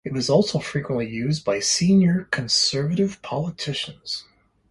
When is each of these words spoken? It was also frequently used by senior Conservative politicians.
It 0.03 0.13
was 0.13 0.31
also 0.31 0.57
frequently 0.57 1.07
used 1.07 1.45
by 1.45 1.59
senior 1.59 2.27
Conservative 2.31 3.21
politicians. 3.21 4.25